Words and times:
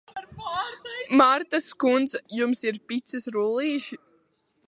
Martas 1.21 1.67
kundze, 1.83 2.21
jums 2.39 2.65
ir 2.71 2.81
picas 2.93 3.31
rullīši? 3.37 4.01